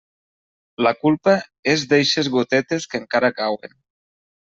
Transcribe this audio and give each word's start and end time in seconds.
La 0.87 0.93
culpa 1.01 1.35
és 1.75 1.85
d'eixes 1.93 2.33
gotetes 2.39 2.91
que 2.93 3.03
encara 3.05 3.35
cauen. 3.45 3.81